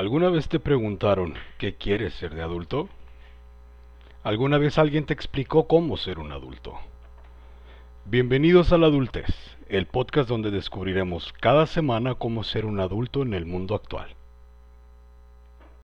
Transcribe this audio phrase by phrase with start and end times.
[0.00, 2.88] ¿Alguna vez te preguntaron qué quieres ser de adulto?
[4.22, 6.78] ¿Alguna vez alguien te explicó cómo ser un adulto?
[8.06, 9.28] Bienvenidos a la adultez,
[9.68, 14.16] el podcast donde descubriremos cada semana cómo ser un adulto en el mundo actual.